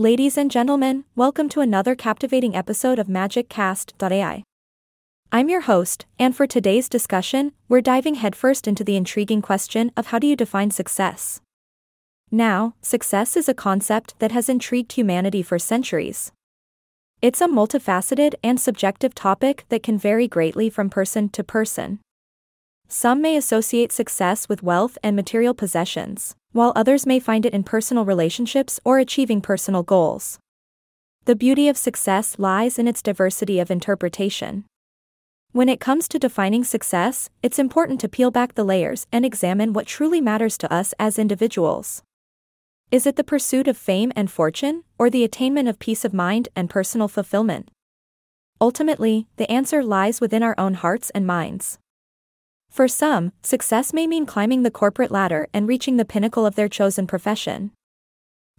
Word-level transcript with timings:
Ladies 0.00 0.38
and 0.38 0.50
gentlemen, 0.50 1.04
welcome 1.14 1.46
to 1.50 1.60
another 1.60 1.94
captivating 1.94 2.56
episode 2.56 2.98
of 2.98 3.06
MagicCast.ai. 3.06 4.42
I'm 5.30 5.48
your 5.50 5.60
host, 5.60 6.06
and 6.18 6.34
for 6.34 6.46
today's 6.46 6.88
discussion, 6.88 7.52
we're 7.68 7.82
diving 7.82 8.14
headfirst 8.14 8.66
into 8.66 8.82
the 8.82 8.96
intriguing 8.96 9.42
question 9.42 9.92
of 9.98 10.06
how 10.06 10.18
do 10.18 10.26
you 10.26 10.36
define 10.36 10.70
success? 10.70 11.42
Now, 12.30 12.76
success 12.80 13.36
is 13.36 13.46
a 13.46 13.52
concept 13.52 14.18
that 14.20 14.32
has 14.32 14.48
intrigued 14.48 14.92
humanity 14.92 15.42
for 15.42 15.58
centuries. 15.58 16.32
It's 17.20 17.42
a 17.42 17.46
multifaceted 17.46 18.32
and 18.42 18.58
subjective 18.58 19.14
topic 19.14 19.66
that 19.68 19.82
can 19.82 19.98
vary 19.98 20.26
greatly 20.26 20.70
from 20.70 20.88
person 20.88 21.28
to 21.28 21.44
person. 21.44 22.00
Some 22.88 23.20
may 23.20 23.36
associate 23.36 23.92
success 23.92 24.48
with 24.48 24.62
wealth 24.62 24.96
and 25.02 25.14
material 25.14 25.52
possessions, 25.52 26.36
while 26.52 26.72
others 26.74 27.06
may 27.06 27.20
find 27.20 27.46
it 27.46 27.54
in 27.54 27.62
personal 27.62 28.04
relationships 28.04 28.80
or 28.84 28.98
achieving 28.98 29.40
personal 29.40 29.82
goals. 29.82 30.38
The 31.26 31.36
beauty 31.36 31.68
of 31.68 31.76
success 31.76 32.38
lies 32.38 32.78
in 32.78 32.88
its 32.88 33.02
diversity 33.02 33.60
of 33.60 33.70
interpretation. 33.70 34.64
When 35.52 35.68
it 35.68 35.80
comes 35.80 36.08
to 36.08 36.18
defining 36.18 36.64
success, 36.64 37.28
it's 37.42 37.58
important 37.58 38.00
to 38.00 38.08
peel 38.08 38.30
back 38.30 38.54
the 38.54 38.64
layers 38.64 39.06
and 39.12 39.24
examine 39.24 39.72
what 39.72 39.86
truly 39.86 40.20
matters 40.20 40.56
to 40.58 40.72
us 40.72 40.94
as 40.98 41.18
individuals. 41.18 42.02
Is 42.90 43.06
it 43.06 43.16
the 43.16 43.24
pursuit 43.24 43.68
of 43.68 43.76
fame 43.76 44.12
and 44.16 44.30
fortune, 44.30 44.84
or 44.98 45.10
the 45.10 45.24
attainment 45.24 45.68
of 45.68 45.78
peace 45.78 46.04
of 46.04 46.14
mind 46.14 46.48
and 46.56 46.70
personal 46.70 47.08
fulfillment? 47.08 47.70
Ultimately, 48.60 49.26
the 49.36 49.50
answer 49.50 49.82
lies 49.82 50.20
within 50.20 50.42
our 50.42 50.54
own 50.58 50.74
hearts 50.74 51.10
and 51.10 51.26
minds. 51.26 51.78
For 52.70 52.86
some, 52.86 53.32
success 53.42 53.92
may 53.92 54.06
mean 54.06 54.26
climbing 54.26 54.62
the 54.62 54.70
corporate 54.70 55.10
ladder 55.10 55.48
and 55.52 55.66
reaching 55.66 55.96
the 55.96 56.04
pinnacle 56.04 56.46
of 56.46 56.54
their 56.54 56.68
chosen 56.68 57.06
profession. 57.06 57.72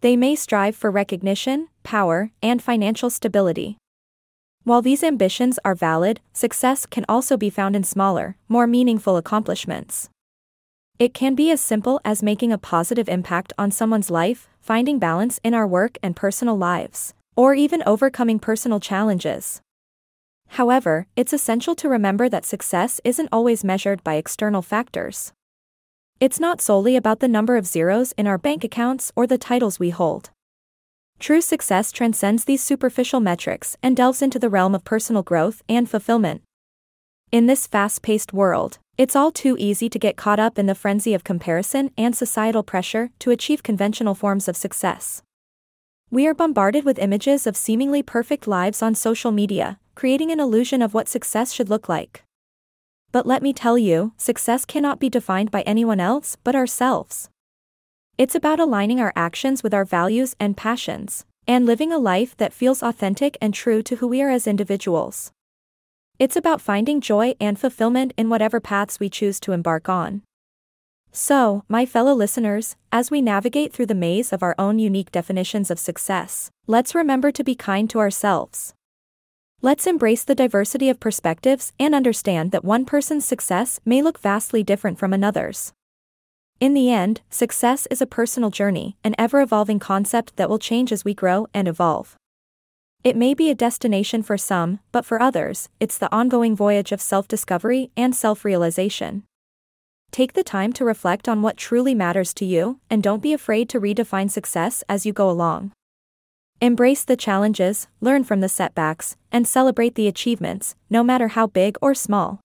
They 0.00 0.16
may 0.16 0.34
strive 0.34 0.74
for 0.74 0.90
recognition, 0.90 1.68
power, 1.84 2.32
and 2.42 2.60
financial 2.60 3.08
stability. 3.08 3.78
While 4.64 4.82
these 4.82 5.04
ambitions 5.04 5.58
are 5.64 5.74
valid, 5.74 6.20
success 6.32 6.86
can 6.86 7.04
also 7.08 7.36
be 7.36 7.50
found 7.50 7.76
in 7.76 7.84
smaller, 7.84 8.36
more 8.48 8.66
meaningful 8.66 9.16
accomplishments. 9.16 10.10
It 10.98 11.14
can 11.14 11.34
be 11.34 11.50
as 11.50 11.60
simple 11.60 12.00
as 12.04 12.22
making 12.22 12.52
a 12.52 12.58
positive 12.58 13.08
impact 13.08 13.52
on 13.56 13.70
someone's 13.70 14.10
life, 14.10 14.48
finding 14.60 14.98
balance 14.98 15.40
in 15.44 15.54
our 15.54 15.66
work 15.66 15.96
and 16.02 16.16
personal 16.16 16.58
lives, 16.58 17.14
or 17.36 17.54
even 17.54 17.82
overcoming 17.86 18.38
personal 18.38 18.80
challenges. 18.80 19.62
However, 20.54 21.06
it's 21.14 21.32
essential 21.32 21.74
to 21.76 21.88
remember 21.88 22.28
that 22.28 22.44
success 22.44 23.00
isn't 23.04 23.28
always 23.30 23.62
measured 23.62 24.02
by 24.02 24.14
external 24.14 24.62
factors. 24.62 25.32
It's 26.18 26.40
not 26.40 26.60
solely 26.60 26.96
about 26.96 27.20
the 27.20 27.28
number 27.28 27.56
of 27.56 27.66
zeros 27.66 28.12
in 28.18 28.26
our 28.26 28.36
bank 28.36 28.64
accounts 28.64 29.12
or 29.14 29.26
the 29.26 29.38
titles 29.38 29.78
we 29.78 29.90
hold. 29.90 30.30
True 31.20 31.40
success 31.40 31.92
transcends 31.92 32.44
these 32.44 32.62
superficial 32.62 33.20
metrics 33.20 33.76
and 33.82 33.96
delves 33.96 34.22
into 34.22 34.38
the 34.38 34.50
realm 34.50 34.74
of 34.74 34.84
personal 34.84 35.22
growth 35.22 35.62
and 35.68 35.88
fulfillment. 35.88 36.42
In 37.30 37.46
this 37.46 37.68
fast 37.68 38.02
paced 38.02 38.32
world, 38.32 38.78
it's 38.98 39.14
all 39.14 39.30
too 39.30 39.56
easy 39.58 39.88
to 39.88 39.98
get 40.00 40.16
caught 40.16 40.40
up 40.40 40.58
in 40.58 40.66
the 40.66 40.74
frenzy 40.74 41.14
of 41.14 41.22
comparison 41.22 41.90
and 41.96 42.16
societal 42.16 42.64
pressure 42.64 43.10
to 43.20 43.30
achieve 43.30 43.62
conventional 43.62 44.16
forms 44.16 44.48
of 44.48 44.56
success. 44.56 45.22
We 46.12 46.26
are 46.26 46.34
bombarded 46.34 46.84
with 46.84 46.98
images 46.98 47.46
of 47.46 47.56
seemingly 47.56 48.02
perfect 48.02 48.48
lives 48.48 48.82
on 48.82 48.96
social 48.96 49.30
media, 49.30 49.78
creating 49.94 50.32
an 50.32 50.40
illusion 50.40 50.82
of 50.82 50.92
what 50.92 51.06
success 51.06 51.52
should 51.52 51.70
look 51.70 51.88
like. 51.88 52.24
But 53.12 53.28
let 53.28 53.42
me 53.42 53.52
tell 53.52 53.78
you, 53.78 54.12
success 54.16 54.64
cannot 54.64 54.98
be 54.98 55.08
defined 55.08 55.52
by 55.52 55.62
anyone 55.62 56.00
else 56.00 56.36
but 56.42 56.56
ourselves. 56.56 57.30
It's 58.18 58.34
about 58.34 58.58
aligning 58.58 58.98
our 59.00 59.12
actions 59.14 59.62
with 59.62 59.72
our 59.72 59.84
values 59.84 60.34
and 60.40 60.56
passions, 60.56 61.26
and 61.46 61.64
living 61.64 61.92
a 61.92 61.98
life 61.98 62.36
that 62.38 62.52
feels 62.52 62.82
authentic 62.82 63.38
and 63.40 63.54
true 63.54 63.80
to 63.84 63.96
who 63.96 64.08
we 64.08 64.20
are 64.20 64.30
as 64.30 64.48
individuals. 64.48 65.30
It's 66.18 66.34
about 66.34 66.60
finding 66.60 67.00
joy 67.00 67.36
and 67.40 67.56
fulfillment 67.56 68.14
in 68.16 68.28
whatever 68.28 68.58
paths 68.58 68.98
we 68.98 69.10
choose 69.10 69.38
to 69.40 69.52
embark 69.52 69.88
on. 69.88 70.22
So, 71.12 71.64
my 71.68 71.86
fellow 71.86 72.14
listeners, 72.14 72.76
as 72.92 73.10
we 73.10 73.20
navigate 73.20 73.72
through 73.72 73.86
the 73.86 73.94
maze 73.94 74.32
of 74.32 74.44
our 74.44 74.54
own 74.58 74.78
unique 74.78 75.10
definitions 75.10 75.70
of 75.70 75.80
success, 75.80 76.50
let's 76.68 76.94
remember 76.94 77.32
to 77.32 77.42
be 77.42 77.56
kind 77.56 77.90
to 77.90 77.98
ourselves. 77.98 78.74
Let's 79.60 79.88
embrace 79.88 80.22
the 80.22 80.36
diversity 80.36 80.88
of 80.88 81.00
perspectives 81.00 81.72
and 81.80 81.94
understand 81.94 82.52
that 82.52 82.64
one 82.64 82.84
person's 82.84 83.24
success 83.24 83.80
may 83.84 84.02
look 84.02 84.20
vastly 84.20 84.62
different 84.62 84.98
from 84.98 85.12
another's. 85.12 85.72
In 86.60 86.74
the 86.74 86.92
end, 86.92 87.22
success 87.28 87.86
is 87.90 88.00
a 88.00 88.06
personal 88.06 88.50
journey, 88.50 88.96
an 89.02 89.14
ever 89.18 89.40
evolving 89.40 89.80
concept 89.80 90.36
that 90.36 90.48
will 90.48 90.58
change 90.58 90.92
as 90.92 91.04
we 91.04 91.12
grow 91.12 91.46
and 91.52 91.66
evolve. 91.66 92.16
It 93.02 93.16
may 93.16 93.34
be 93.34 93.50
a 93.50 93.54
destination 93.54 94.22
for 94.22 94.38
some, 94.38 94.78
but 94.92 95.04
for 95.04 95.20
others, 95.20 95.70
it's 95.80 95.98
the 95.98 96.14
ongoing 96.14 96.54
voyage 96.54 96.92
of 96.92 97.00
self 97.00 97.26
discovery 97.26 97.90
and 97.96 98.14
self 98.14 98.44
realization. 98.44 99.24
Take 100.10 100.32
the 100.32 100.42
time 100.42 100.72
to 100.72 100.84
reflect 100.84 101.28
on 101.28 101.40
what 101.40 101.56
truly 101.56 101.94
matters 101.94 102.34
to 102.34 102.44
you, 102.44 102.80
and 102.90 103.02
don't 103.02 103.22
be 103.22 103.32
afraid 103.32 103.68
to 103.68 103.80
redefine 103.80 104.30
success 104.30 104.82
as 104.88 105.06
you 105.06 105.12
go 105.12 105.30
along. 105.30 105.72
Embrace 106.60 107.04
the 107.04 107.16
challenges, 107.16 107.86
learn 108.00 108.24
from 108.24 108.40
the 108.40 108.48
setbacks, 108.48 109.16
and 109.32 109.46
celebrate 109.46 109.94
the 109.94 110.08
achievements, 110.08 110.74
no 110.90 111.02
matter 111.02 111.28
how 111.28 111.46
big 111.46 111.78
or 111.80 111.94
small. 111.94 112.40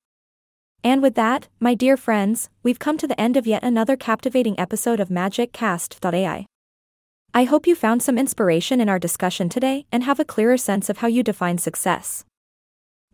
And 0.84 1.02
with 1.02 1.16
that, 1.16 1.48
my 1.60 1.74
dear 1.74 1.98
friends, 1.98 2.50
we've 2.62 2.80
come 2.80 2.98
to 3.00 3.08
the 3.08 3.20
end 3.20 3.36
of 3.36 3.48
yet 3.48 3.64
another 3.64 3.98
captivating 3.98 4.58
episode 4.60 5.00
of 5.00 5.10
MagicCast.ai. 5.10 6.46
I 7.34 7.44
hope 7.44 7.68
you 7.68 7.76
found 7.76 8.04
some 8.04 8.18
inspiration 8.18 8.80
in 8.80 8.88
our 8.88 9.00
discussion 9.00 9.50
today 9.50 9.86
and 9.92 10.04
have 10.04 10.20
a 10.20 10.26
clearer 10.26 10.58
sense 10.58 10.90
of 10.90 11.00
how 11.00 11.08
you 11.08 11.24
define 11.24 11.58
success. 11.58 12.24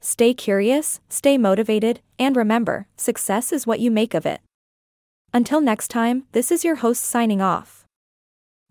Stay 0.03 0.33
curious, 0.33 0.99
stay 1.09 1.37
motivated, 1.37 2.01
and 2.17 2.35
remember 2.35 2.87
success 2.97 3.51
is 3.51 3.67
what 3.67 3.79
you 3.79 3.91
make 3.91 4.15
of 4.15 4.25
it. 4.25 4.41
Until 5.31 5.61
next 5.61 5.89
time, 5.89 6.23
this 6.31 6.51
is 6.51 6.65
your 6.65 6.77
host 6.77 7.03
signing 7.03 7.39
off. 7.39 7.85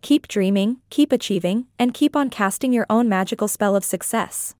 Keep 0.02 0.26
dreaming, 0.26 0.78
keep 0.90 1.12
achieving, 1.12 1.66
and 1.78 1.94
keep 1.94 2.16
on 2.16 2.30
casting 2.30 2.72
your 2.72 2.86
own 2.90 3.08
magical 3.08 3.46
spell 3.46 3.76
of 3.76 3.84
success. 3.84 4.56